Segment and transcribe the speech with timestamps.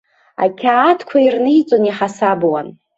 [0.45, 2.67] Ақьаадқәа ирниҵон, иҳасабуан.